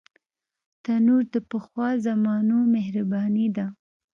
[0.83, 3.67] تنور د پخوا زمانو مهرباني ده